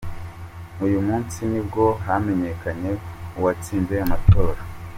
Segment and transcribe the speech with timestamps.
[0.85, 2.91] Uyu munsi nibwo hamenyekanye
[3.37, 4.61] uwatsinze amatora.